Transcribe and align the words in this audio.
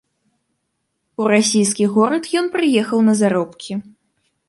У 1.21 1.27
расійскі 1.33 1.85
горад 1.99 2.23
ён 2.43 2.51
прыехаў 2.59 2.99
на 3.11 3.19
заробкі. 3.25 3.71